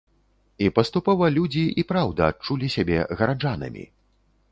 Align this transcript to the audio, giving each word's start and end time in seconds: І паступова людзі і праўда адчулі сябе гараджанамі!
І 0.67 0.69
паступова 0.77 1.27
людзі 1.35 1.65
і 1.81 1.83
праўда 1.91 2.21
адчулі 2.31 2.71
сябе 2.77 2.97
гараджанамі! 3.21 3.85